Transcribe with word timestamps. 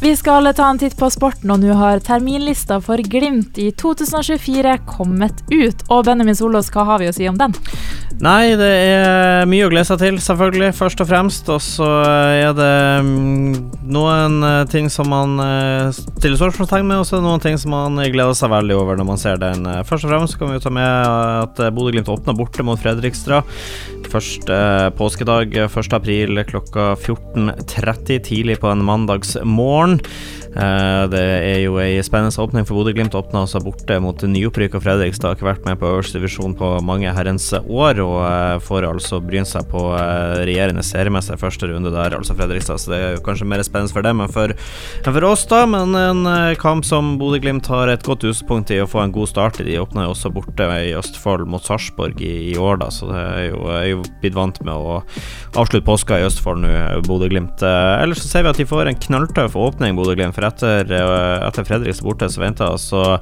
Vi 0.00 0.16
skal 0.16 0.48
ta 0.56 0.64
en 0.70 0.78
titt 0.80 0.94
på 0.96 1.10
sporten, 1.12 1.50
og 1.52 1.60
nå 1.60 1.74
har 1.76 2.00
terminlista 2.00 2.78
for 2.80 2.96
Glimt 3.04 3.58
i 3.60 3.66
2024 3.76 4.78
kommet 4.88 5.42
ut. 5.52 5.82
Og 5.92 6.06
Benjamin 6.06 6.38
Solås, 6.38 6.70
hva 6.72 6.86
har 6.88 7.02
vi 7.02 7.10
å 7.10 7.12
si 7.12 7.28
om 7.28 7.36
den? 7.36 7.52
Nei, 8.24 8.54
det 8.56 8.68
er 8.68 9.44
mye 9.48 9.66
å 9.66 9.68
glede 9.72 9.90
seg 9.90 10.00
til, 10.00 10.16
selvfølgelig, 10.24 10.72
først 10.78 11.04
og 11.04 11.10
fremst. 11.10 11.52
Og 11.52 11.60
så 11.60 11.90
er 12.32 12.56
det 12.56 12.72
mm, 13.04 13.52
noen 13.92 14.40
eh, 14.48 14.64
ting 14.72 14.88
som 14.92 15.12
man 15.12 15.36
eh, 15.44 15.92
stiller 15.92 16.40
spørsmålstegn 16.40 16.88
med, 16.88 17.02
og 17.02 17.04
så 17.04 17.18
er 17.18 17.20
det 17.20 17.28
noen 17.28 17.44
ting 17.44 17.60
som 17.60 17.76
man 17.76 18.00
gleder 18.00 18.36
seg 18.40 18.54
veldig 18.56 18.80
over 18.80 18.96
når 18.96 19.10
man 19.12 19.20
ser 19.20 19.36
den. 19.44 19.68
Først 19.84 20.08
og 20.08 20.14
fremst 20.14 20.40
kan 20.40 20.52
vi 20.54 20.64
ta 20.64 20.72
med 20.72 20.88
at 21.44 21.60
Bodø-Glimt 21.76 22.08
åpna 22.08 22.36
borte 22.40 22.64
mot 22.64 22.80
Fredrikstad. 22.80 23.44
Første 24.10 24.56
påskedag, 24.98 25.54
1. 25.54 25.92
april 25.94 26.40
klokka 26.48 26.94
14.30 26.98 28.18
tidlig 28.26 28.58
på 28.58 28.70
en 28.72 28.82
mandagsmorgen. 28.84 30.00
Eh, 30.50 31.02
det 31.12 31.20
er 31.22 31.60
jo 31.62 31.76
ei 31.78 32.00
spennende 32.02 32.34
åpning 32.42 32.66
for 32.66 32.80
Bodø-Glimt. 32.80 33.14
Åpna 33.14 33.44
altså 33.44 33.60
borte 33.62 34.00
mot 34.02 34.18
nyopprykka 34.18 34.80
Fredrikstad. 34.82 35.30
Har 35.30 35.38
ikke 35.38 35.46
vært 35.46 35.68
med 35.68 35.78
på 35.78 35.86
øverste 35.86 36.18
divisjon 36.18 36.56
på 36.58 36.72
mange 36.82 37.12
herrens 37.14 37.46
år, 37.60 38.00
og 38.02 38.16
eh, 38.26 38.56
får 38.66 38.88
altså 38.88 39.20
bryne 39.22 39.46
seg 39.46 39.68
på 39.70 39.84
eh, 39.94 40.42
regjerende 40.48 40.82
seriemester 40.86 41.38
første 41.38 41.70
runde 41.70 41.94
der, 41.94 42.18
altså 42.18 42.34
Fredrikstad. 42.38 42.82
Så 42.82 42.94
det 42.94 42.98
er 42.98 43.14
jo 43.14 43.24
kanskje 43.28 43.46
mer 43.52 43.62
spennende 43.66 43.94
for 43.94 44.06
dem 44.06 44.24
enn 44.24 44.34
for, 44.34 44.56
enn 45.04 45.18
for 45.20 45.28
oss, 45.30 45.46
da. 45.50 45.62
Men 45.70 45.94
en 45.94 46.26
kamp 46.58 46.88
som 46.88 47.14
Bodø-Glimt 47.20 47.70
har 47.70 47.92
et 47.92 48.06
godt 48.06 48.26
utgangspunkt 48.26 48.74
i 48.74 48.82
å 48.82 48.90
få 48.90 49.04
en 49.04 49.14
god 49.14 49.30
start 49.30 49.62
i. 49.62 49.68
De 49.70 49.78
åpna 49.78 50.08
jo 50.08 50.16
også 50.16 50.34
borte 50.34 50.66
i 50.82 50.90
Østfold 50.98 51.46
mot 51.50 51.62
Sarpsborg 51.62 52.18
i, 52.26 52.34
i, 52.50 52.58
år, 52.58 52.82
da, 52.82 52.90
så 52.90 53.06
det 53.12 53.22
er 53.22 53.46
jo, 53.52 53.62
er 53.70 53.88
jo 53.92 53.99
blitt 54.22 54.36
vant 54.36 54.58
med 54.66 54.74
å 54.74 55.00
avslutte 55.58 55.86
påska 55.86 56.20
i 56.20 56.26
Østfold 56.28 56.64
nå, 56.64 56.72
Bodø-Glimt. 57.08 57.64
Ellers 57.64 58.22
så 58.22 58.28
ser 58.30 58.46
vi 58.46 58.52
at 58.52 58.60
de 58.60 58.68
får 58.68 58.90
en 58.90 59.00
knalltøff 59.06 59.56
åpning, 59.58 59.96
Bodø-Glimt 59.98 60.36
for 60.36 60.46
etter, 60.48 60.90
eh, 60.90 61.38
etter 61.46 61.66
Fredrikstad 61.66 62.06
borte, 62.06 62.30
så 62.30 62.44
venter 62.44 62.70
altså 62.70 63.18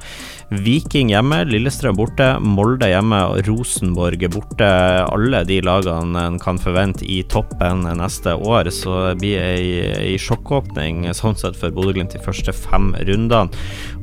Viking 0.48 1.10
hjemme, 1.12 1.42
Lillestrøm 1.44 1.96
borte, 1.98 2.26
Molde 2.40 2.88
hjemme 2.88 3.18
og 3.28 3.42
Rosenborg 3.44 4.22
borte. 4.32 4.68
Alle 5.04 5.42
de 5.44 5.58
lagene 5.60 6.22
en 6.24 6.38
kan 6.40 6.60
forvente 6.60 7.04
i 7.04 7.20
toppen 7.28 7.84
neste 7.98 8.32
år, 8.32 8.70
så 8.72 9.10
det 9.10 9.18
blir 9.20 9.42
ei, 9.44 9.66
ei 9.92 10.14
sjokkåpning 10.16 11.04
sånn 11.16 11.36
sett 11.36 11.58
for 11.58 11.74
Bodø-Glimt 11.76 12.16
de 12.16 12.22
første 12.24 12.54
fem 12.56 12.94
rundene. 12.96 13.52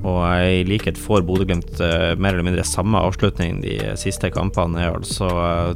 Og 0.06 0.22
i 0.46 0.62
likhet 0.70 1.00
får 1.02 1.24
Bodø-Glimt 1.26 1.80
uh, 1.82 2.14
mer 2.22 2.36
eller 2.36 2.46
mindre 2.46 2.68
samme 2.68 3.00
avslutning 3.02 3.64
de 3.64 3.80
siste 3.98 4.30
kampene. 4.30 4.84
er 4.84 4.94
altså 4.94 5.30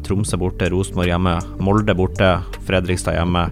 Tromsø 0.05 0.37
borte, 0.37 0.69
Rosenborg 0.69 0.88
hjemme, 0.97 1.35
Molde 1.59 1.93
borte, 1.95 2.39
Fredrikstad 2.67 3.17
hjemme, 3.17 3.49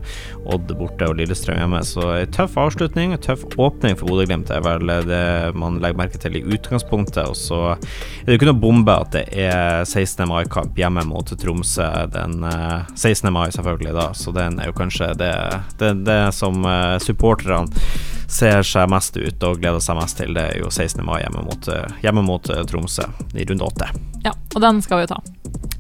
Odd 0.48 0.72
borte 0.80 1.10
og 1.10 1.18
Lillestrøm 1.20 1.60
hjemme. 1.60 1.82
Så 1.86 2.04
ei 2.16 2.26
tøff 2.34 2.58
avslutning, 2.60 3.14
en 3.14 3.22
tøff 3.22 3.46
åpning 3.58 3.98
for 4.00 4.10
Bodø-Glimt 4.10 4.52
er 4.54 4.64
vel 4.66 4.92
det 5.08 5.54
man 5.58 5.80
legger 5.84 6.00
merke 6.00 6.22
til 6.22 6.40
i 6.40 6.44
utgangspunktet. 6.44 7.28
Og 7.28 7.38
så 7.38 7.62
er 7.76 8.26
det 8.26 8.36
jo 8.36 8.40
ikke 8.40 8.50
noe 8.52 8.62
bombe 8.64 8.98
at 8.98 9.14
det 9.16 9.26
er 9.48 9.84
16. 9.86 10.26
mai-kamp 10.30 10.78
hjemme 10.80 11.06
mot 11.10 11.28
Tromsø 11.28 11.88
den 12.14 12.44
uh, 12.48 12.88
16. 12.96 13.32
mai, 13.34 13.48
selvfølgelig, 13.56 13.96
da. 13.98 14.10
Så 14.18 14.34
den 14.36 14.60
er 14.62 14.72
jo 14.72 14.78
kanskje 14.78 15.14
det, 15.20 15.34
det, 15.82 15.94
det 16.08 16.22
som 16.36 16.64
supporterne 17.04 17.68
ser 18.28 18.60
seg 18.68 18.90
mest 18.92 19.16
ut 19.16 19.44
og 19.48 19.62
gleder 19.62 19.80
seg 19.84 19.98
mest 20.00 20.20
til, 20.20 20.36
det 20.36 20.50
er 20.52 20.62
jo 20.62 20.72
16. 20.72 21.00
mai 21.08 21.22
hjemme 21.22 21.46
mot, 21.48 21.72
hjemme 22.04 22.26
mot 22.28 22.52
Tromsø 22.68 23.08
i 23.36 23.48
runde 23.48 23.68
åtte. 23.68 23.92
Ja, 24.26 24.36
og 24.36 24.64
den 24.64 24.82
skal 24.84 25.00
vi 25.00 25.08
jo 25.08 25.16
ta. 25.16 25.22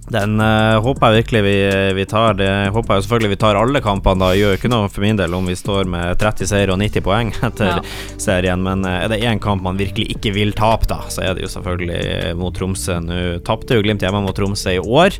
Den 0.07 0.39
uh, 0.39 0.79
håper 0.79 1.11
jeg 1.11 1.23
virkelig 1.23 1.41
vi, 1.43 1.55
vi, 1.97 2.05
tar. 2.07 2.37
Det 2.39 2.47
håper 2.71 2.95
jeg 2.95 3.03
selvfølgelig 3.03 3.31
vi 3.33 3.39
tar 3.41 3.59
alle 3.59 3.81
kampene. 3.83 4.23
da 4.23 4.37
Gjør 4.37 4.55
ikke 4.55 4.71
noe 4.71 4.87
for 4.87 5.03
min 5.03 5.19
del 5.19 5.35
om 5.35 5.49
vi 5.49 5.57
står 5.59 5.89
med 5.91 6.15
30 6.21 6.47
seier 6.47 6.71
og 6.71 6.79
90 6.79 7.03
poeng 7.03 7.33
etter 7.49 7.73
ja. 7.73 7.81
serien, 8.21 8.63
men 8.63 8.87
uh, 8.87 9.01
er 9.01 9.11
det 9.11 9.19
én 9.27 9.41
kamp 9.43 9.65
man 9.65 9.79
virkelig 9.79 10.15
ikke 10.15 10.31
vil 10.37 10.55
tape, 10.55 10.87
da, 10.87 11.01
så 11.11 11.25
er 11.25 11.35
det 11.35 11.43
jo 11.43 11.51
selvfølgelig 11.51 12.35
mot 12.39 12.55
Tromsø. 12.55 13.01
Nå 13.03 13.21
tapte 13.47 13.75
jo 13.75 13.83
Glimt 13.83 14.03
hjemme 14.03 14.23
mot 14.23 14.35
Tromsø 14.35 14.77
i 14.77 14.79
år. 14.79 15.19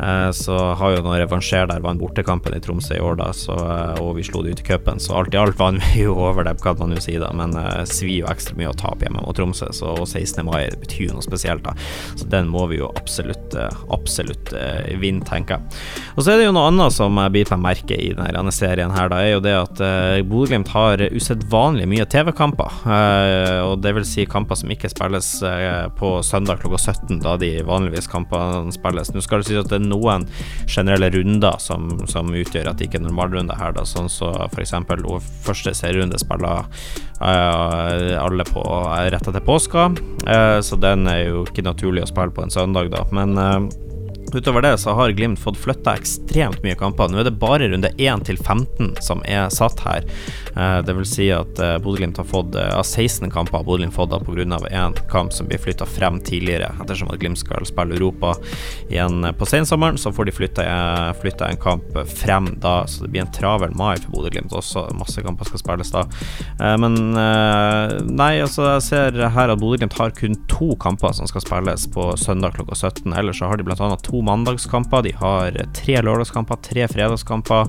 uh, 0.00 0.30
så 0.32 0.56
har 0.80 0.96
jo 0.96 1.04
noen 1.04 1.20
revansjer 1.20 1.68
der, 1.68 1.84
vant 1.84 2.00
bortekampen 2.00 2.56
i 2.56 2.62
Tromsø 2.64 2.96
i 2.96 3.04
år, 3.04 3.20
da, 3.20 3.28
så, 3.36 3.52
eh, 3.52 4.00
og 4.00 4.16
vi 4.16 4.24
slo 4.24 4.40
det 4.42 4.56
ut 4.56 4.64
i 4.64 4.66
cupen. 4.70 5.00
Så 5.02 5.12
alt 5.18 5.36
i 5.36 5.40
alt 5.40 5.60
vant 5.60 5.84
vi 5.92 6.06
jo 6.06 6.16
over 6.16 6.48
det, 6.48 6.56
kan 6.64 6.80
man 6.80 6.96
jo 6.96 7.04
si, 7.04 7.18
da, 7.20 7.28
men 7.36 7.52
uh, 7.58 7.84
svir 7.84 8.22
jo 8.22 8.32
ekstra 8.32 8.56
mye 8.56 8.72
å 8.72 8.80
tape 8.80 9.04
hjemme 9.04 9.20
mot 9.20 9.36
Tromsø. 9.36 9.68
Så 9.76 9.92
16. 10.08 10.40
mai 10.48 10.72
betyr 10.80 11.10
jo 11.10 11.20
noe 11.20 11.28
spesielt, 11.28 11.68
da. 11.68 11.76
Så 12.16 12.32
den 12.32 12.48
må 12.48 12.64
vi 12.72 12.80
jo 12.80 12.88
absolutt, 12.96 13.60
absolutt 13.92 14.21
uh, 14.30 14.86
vinne, 15.02 15.24
tenker 15.26 15.58
jeg. 15.58 15.82
Og 16.14 16.22
så 16.22 16.34
er 16.34 16.40
det 16.40 16.46
jo 16.46 16.54
noe 16.54 16.70
annet 16.70 16.94
som 16.94 17.18
jeg 17.18 17.34
biter 17.34 17.58
meg 17.58 17.72
merke 17.72 17.96
i 17.96 18.12
denne 18.14 18.52
serien 18.54 18.92
her, 18.94 19.10
da, 19.12 19.20
er 19.22 19.36
jo 19.36 19.42
det 19.44 19.54
at 19.56 19.82
uh, 19.82 20.20
Bodø-Glimt 20.28 20.72
har 20.74 21.02
usedvanlig 21.12 21.86
mye 21.90 22.06
TV-kamper. 22.10 22.80
Uh, 22.84 23.60
og 23.70 23.82
det 23.84 23.94
vil 23.96 24.06
si 24.08 24.26
kamper 24.28 24.58
som 24.58 24.72
ikke 24.72 24.90
spilles 24.92 25.28
på 25.98 26.10
søndag 26.26 26.60
klokka 26.62 26.80
17, 26.92 27.20
da 27.24 27.36
de 27.40 27.50
vanligvis 27.66 28.10
kampene 28.10 28.72
spilles. 28.74 29.12
Nå 29.14 29.22
skal 29.24 29.42
det 29.42 29.50
sies 29.50 29.62
at 29.62 29.70
det 29.72 29.78
er 29.80 29.86
noen 29.86 30.26
generelle 30.70 31.10
runder 31.14 31.58
som, 31.62 31.90
som 32.10 32.30
utgjør 32.32 32.70
at 32.70 32.80
det 32.80 32.88
ikke 32.88 33.00
er 33.00 33.06
normalrunde 33.06 33.56
her, 33.58 33.74
da, 33.76 33.86
sånn 33.88 34.10
så 34.12 34.32
f.eks. 34.48 34.74
første 35.46 35.74
serierunde 35.76 36.20
spiller 36.20 36.66
uh, 37.22 38.18
alle 38.20 38.46
på 38.48 38.64
rett 39.12 39.30
etter 39.30 39.46
påska, 39.46 39.88
uh, 40.28 40.58
så 40.64 40.80
den 40.80 41.08
er 41.10 41.24
jo 41.28 41.46
ikke 41.46 41.66
naturlig 41.66 42.06
å 42.06 42.12
spille 42.12 42.34
på 42.34 42.46
en 42.46 42.54
søndag, 42.54 42.92
da. 42.92 43.06
Men 43.14 43.36
Utover 44.34 44.62
det 44.62 44.78
så 44.78 44.92
har 44.92 45.10
Glimt 45.10 45.38
fått 45.38 45.56
flytta 45.60 45.94
ekstremt 45.96 46.62
mye 46.64 46.76
kamper. 46.78 47.10
Nå 47.10 47.20
er 47.20 47.28
det 47.28 47.36
bare 47.40 47.68
runde 47.68 47.90
1 47.98 48.24
til 48.24 48.38
15 48.40 48.94
som 49.04 49.20
er 49.28 49.50
satt 49.52 49.82
her. 49.84 50.06
Eh, 50.56 50.78
det 50.86 50.94
vil 50.96 51.08
si 51.08 51.28
at 51.32 51.60
eh, 51.60 51.76
Bodø-Glimt 51.82 52.16
har 52.20 52.28
fått 52.28 52.56
av 52.56 52.80
eh, 52.80 53.04
16 53.04 53.30
kamper 53.32 53.58
har 53.58 53.66
Bodø-Glimt 53.66 53.96
fått 53.96 54.14
pga. 54.24 54.58
én 54.70 54.96
kamp 55.10 55.32
som 55.32 55.48
blir 55.48 55.60
flytta 55.60 55.86
frem 55.86 56.20
tidligere. 56.20 56.72
Ettersom 56.82 57.10
at 57.12 57.20
Glimt 57.20 57.38
skal 57.38 57.66
spille 57.68 57.96
Europa 57.96 58.34
igjen 58.88 59.26
på 59.38 59.46
sensommeren, 59.46 59.98
så 59.98 60.12
får 60.12 60.24
de 60.24 60.32
flytta, 60.32 61.48
en 61.48 61.60
kamp 61.60 61.84
frem 62.08 62.48
da, 62.60 62.86
så 62.86 63.04
det 63.04 63.10
blir 63.12 63.24
en 63.24 63.32
travel 63.32 63.74
mai 63.76 63.96
for 64.00 64.16
Bodø-Glimt 64.16 64.52
også. 64.56 64.86
Masse 64.96 65.22
kamper 65.24 65.48
skal 65.48 65.60
spilles 65.60 65.92
da. 65.92 66.04
Men 66.80 66.96
nei, 67.12 68.32
altså 68.42 68.66
jeg 68.74 68.84
ser 68.88 69.20
her 69.36 69.52
at 69.52 69.60
Bodø-Glimt 69.60 69.96
har 69.98 70.14
kun 70.16 70.36
to 70.48 70.72
kamper 70.80 71.12
som 71.16 71.28
skal 71.28 71.44
spilles 71.44 71.86
på 71.92 72.08
søndag 72.20 72.56
klokka 72.56 72.78
17. 72.78 73.12
Ellers 73.12 73.40
så 73.40 73.50
har 73.50 73.60
de 73.60 73.66
bl.a. 73.66 73.90
to 74.04 74.21
mandagskamper, 74.24 75.04
de 75.06 75.14
har 75.18 75.56
tre 75.76 75.98
lørdagskamper, 76.04 76.60
tre 76.64 76.86
fredagskamper 76.90 77.68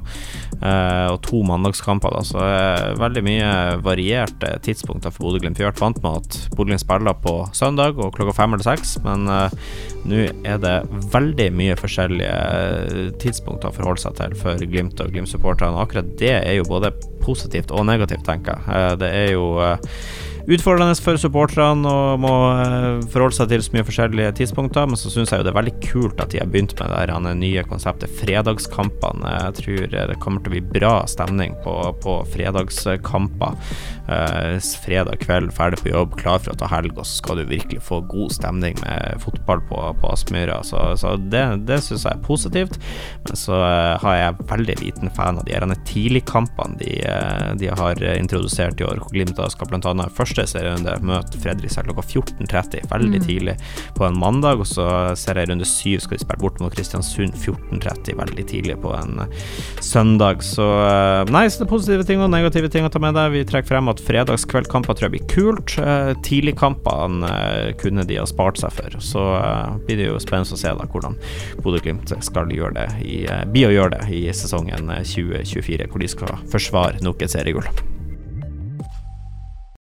eh, 0.60 1.08
og 1.12 1.20
to 1.26 1.42
mandagskamper. 1.48 2.14
Da. 2.18 2.24
Så 2.28 2.44
er 2.44 3.00
veldig 3.02 3.24
mye 3.26 3.52
varierte 3.86 4.54
tidspunkter 4.66 5.14
for 5.14 5.28
Bodø-Glimt. 5.28 5.60
Vi 5.60 5.66
har 5.66 5.74
vært 5.74 5.84
vant 5.84 6.02
med 6.04 6.22
at 6.22 6.40
Bodø-Glimt 6.56 6.84
spiller 6.84 7.18
på 7.24 7.36
søndag 7.56 8.00
og 8.00 8.14
klokka 8.18 8.36
fem 8.38 8.56
eller 8.56 8.68
seks, 8.68 8.98
men 9.06 9.28
eh, 9.32 9.58
nå 10.10 10.26
er 10.48 10.60
det 10.64 10.76
veldig 11.14 11.50
mye 11.56 11.80
forskjellige 11.80 12.34
eh, 12.34 13.14
tidspunkter 13.24 13.72
å 13.72 13.78
forholde 13.78 14.06
seg 14.06 14.18
til 14.20 14.38
for 14.40 14.68
Glimt 14.74 15.02
og 15.04 15.14
Glimt-supporterne. 15.14 15.80
Akkurat 15.84 16.14
det 16.20 16.36
er 16.42 16.60
jo 16.60 16.68
både 16.70 16.94
positivt 17.24 17.72
og 17.74 17.88
negativt, 17.88 18.26
tenker 18.28 18.60
jeg. 18.60 18.78
Eh, 18.78 18.94
det 19.04 19.16
er 19.24 19.34
jo 19.36 19.48
utfordrende 20.44 20.96
for 21.00 21.20
supporterne 21.20 21.88
og 21.88 22.22
må 22.24 22.34
eh, 22.58 23.04
forholde 23.14 23.38
seg 23.38 23.52
til 23.52 23.64
så 23.64 23.76
mye 23.76 23.86
forskjellige 23.88 24.34
tidspunkter. 24.42 24.90
Men 24.90 25.00
så 25.00 25.12
syns 25.14 25.32
jeg 25.32 25.42
jo 25.42 25.48
det 25.48 25.54
er 25.54 25.60
veldig 25.60 25.76
kult 25.86 26.24
at 26.24 26.34
de 26.34 26.42
har 26.42 26.50
begynt 26.52 26.76
med 26.80 26.92
det 26.92 27.00
her 27.00 27.38
nye 27.40 27.64
konseptet 27.70 28.12
fredagskampene. 28.20 29.34
Jeg 29.48 29.58
tror 29.62 29.84
det 29.94 30.20
kommer 30.24 30.44
til 30.44 30.52
å 30.52 30.56
bli 30.58 30.64
bra 30.76 30.94
stemning 31.10 31.56
på, 31.64 31.76
på 32.04 32.18
fredagskamper. 32.34 33.56
Eh, 34.12 34.58
fredag 34.84 35.22
kveld, 35.24 35.54
ferdig 35.56 35.80
på 35.84 35.94
jobb, 35.94 36.18
klar 36.20 36.42
for 36.44 36.52
å 36.54 36.60
ta 36.60 36.68
helg, 36.74 36.92
og 36.98 37.08
så 37.08 37.22
skal 37.22 37.40
du 37.40 37.46
virkelig 37.48 37.80
få 37.88 38.02
god 38.12 38.36
stemning 38.36 38.76
med 38.84 39.24
fotball 39.24 39.64
på, 39.70 39.80
på 40.02 40.12
Aspmyra. 40.12 40.60
Så, 40.68 40.82
så, 41.00 41.16
det, 41.32 41.46
det 41.70 41.80
syns 41.86 42.04
jeg 42.04 42.18
er 42.18 42.26
positivt. 42.28 42.80
Men 43.24 43.40
så 43.40 43.62
eh, 43.64 43.96
har 44.04 44.20
jeg 44.20 44.50
veldig 44.52 44.78
liten 44.84 45.14
fan 45.16 45.40
av 45.40 45.48
de 45.48 45.80
tidligkampene 45.88 46.78
de, 46.82 47.00
eh, 47.08 47.50
de 47.62 47.72
har 47.72 48.04
introdusert 48.18 48.82
i 48.82 48.90
år. 48.90 49.00
Glimt 49.14 49.40
skal 49.54 49.72
annet 49.74 50.14
først 50.16 50.33
første 50.34 50.58
serierunde 50.58 50.94
møter 51.06 51.42
Fredrikstad 51.42 51.88
klokka 51.88 52.04
14.30, 52.06 52.88
veldig 52.92 53.20
mm. 53.20 53.26
tidlig 53.28 53.56
på 53.98 54.06
en 54.08 54.18
mandag. 54.20 54.62
Og 54.64 54.68
så 54.70 54.88
serierunde 55.20 55.68
syv 55.68 56.04
skal 56.04 56.18
de 56.18 56.24
spille 56.26 56.42
bort 56.42 56.60
mot 56.64 56.74
Kristiansund 56.74 57.36
14.30, 57.38 58.16
veldig 58.20 58.46
tidlig 58.50 58.78
på 58.84 58.94
en 58.98 59.24
eh, 59.26 59.44
søndag. 59.84 60.44
Så 60.46 60.66
eh, 60.84 61.32
nei, 61.34 61.46
så 61.50 61.62
det 61.64 61.68
er 61.68 61.74
positive 61.74 62.08
ting 62.08 62.24
og 62.24 62.32
negative 62.34 62.72
ting 62.74 62.88
å 62.88 62.92
ta 62.94 63.02
med 63.04 63.18
deg. 63.18 63.34
Vi 63.36 63.46
trekker 63.50 63.74
frem 63.76 63.92
at 63.92 64.04
fredagskveldkamper 64.04 64.98
tror 64.98 65.10
jeg 65.10 65.16
blir 65.18 65.30
kult. 65.32 65.78
Eh, 65.82 66.14
tidligkampene 66.26 67.34
kunne 67.82 68.08
de 68.08 68.20
ha 68.22 68.28
spart 68.30 68.62
seg 68.62 68.76
for. 68.76 69.00
Så 69.04 69.24
blir 69.88 70.00
det 70.00 70.10
jo 70.10 70.22
spennende 70.22 70.58
å 70.58 70.60
se 70.60 70.74
da 70.74 70.90
hvordan 70.94 71.18
Bodø-Glimt 71.64 72.14
skal 72.24 72.52
gjøre 72.54 72.76
det 72.78 72.88
i, 73.08 73.18
bli 73.54 73.66
å 73.68 73.74
gjøre 73.74 73.98
det 73.98 74.06
i 74.14 74.26
sesongen 74.36 74.92
2024, 75.04 75.90
hvor 75.92 76.04
de 76.04 76.12
skal 76.12 76.38
forsvare 76.54 77.04
nok 77.06 77.24
et 77.24 77.34
seriegull. 77.34 77.68